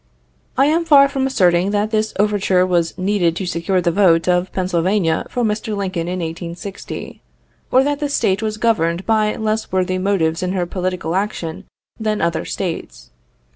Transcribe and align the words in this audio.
I 0.57 0.65
am 0.65 0.83
far 0.83 1.07
from 1.07 1.27
asserting 1.27 1.69
that 1.69 1.91
this 1.91 2.11
overture 2.17 2.65
was 2.65 2.97
needed 2.97 3.35
to 3.35 3.45
secure 3.45 3.81
the 3.81 3.91
vote 3.91 4.27
of 4.27 4.51
Pennsylvania 4.51 5.27
for 5.29 5.43
Mr. 5.43 5.77
Lincoln 5.77 6.07
in 6.07 6.21
1860, 6.21 7.21
or 7.69 7.83
that 7.83 7.99
that 7.99 8.09
State 8.11 8.41
was 8.41 8.57
governed 8.57 9.05
by 9.05 9.35
less 9.35 9.71
worthy 9.71 9.99
motives 9.99 10.41
in 10.41 10.53
her 10.53 10.65
political 10.65 11.13
action 11.13 11.65
than 11.99 12.19
other 12.19 12.45
States. 12.45 13.11